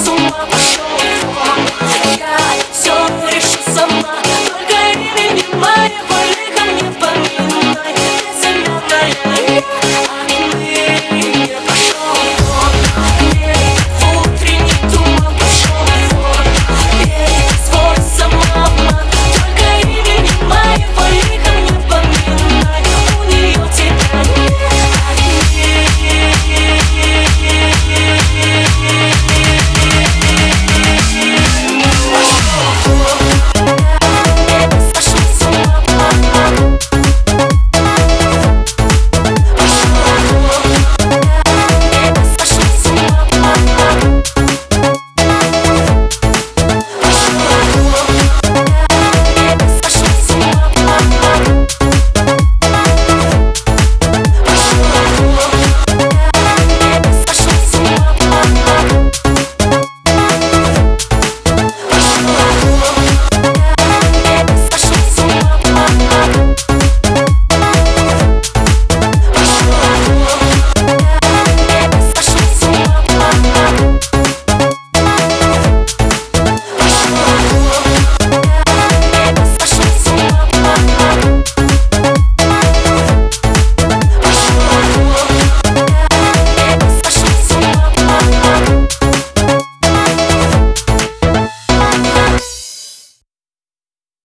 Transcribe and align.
So 0.00 0.14
I'm 0.16 1.19